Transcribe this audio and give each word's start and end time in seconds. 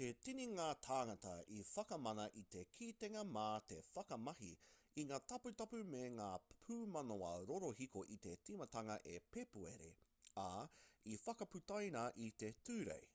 he 0.00 0.08
tini 0.24 0.44
ngā 0.50 0.66
tāngata 0.86 1.30
i 1.54 1.56
whakamana 1.70 2.26
i 2.42 2.42
te 2.54 2.60
kitenga 2.76 3.22
mā 3.36 3.46
te 3.72 3.78
whakamahi 3.96 4.50
i 5.04 5.04
ngā 5.08 5.18
taputapu 5.32 5.80
me 5.94 6.02
ngā 6.18 6.28
pūmanawa 6.52 7.32
rorohiko 7.52 8.04
i 8.18 8.18
te 8.28 8.34
timatanga 8.50 8.98
o 9.14 9.16
pēpuere 9.38 9.88
ā 10.44 10.48
i 11.16 11.18
whakaputaina 11.24 12.06
i 12.28 12.30
te 12.44 12.54
tūrei 12.70 13.12